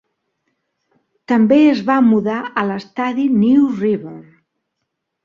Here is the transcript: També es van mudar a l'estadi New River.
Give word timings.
També 1.31 1.59
es 1.73 1.83
van 1.89 2.07
mudar 2.13 2.37
a 2.63 2.63
l'estadi 2.71 3.27
New 3.43 3.69
River. 3.83 4.15